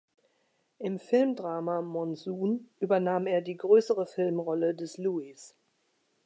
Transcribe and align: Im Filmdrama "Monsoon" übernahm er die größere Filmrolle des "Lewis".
Im 0.79 0.97
Filmdrama 0.97 1.83
"Monsoon" 1.83 2.67
übernahm 2.79 3.27
er 3.27 3.41
die 3.41 3.55
größere 3.55 4.07
Filmrolle 4.07 4.73
des 4.73 4.97
"Lewis". 4.97 5.53